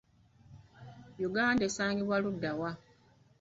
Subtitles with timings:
[1.27, 2.69] Uganda esangibwa luddawa?